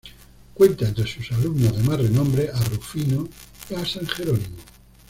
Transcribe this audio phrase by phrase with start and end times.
[0.55, 3.29] Cuenta entre sus alumnos de más renombre a Rufino
[3.69, 4.57] y a san Jerónimo.